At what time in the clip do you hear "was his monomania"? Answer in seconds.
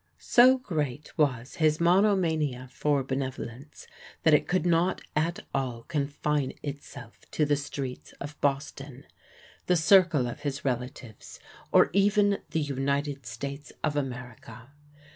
1.15-2.67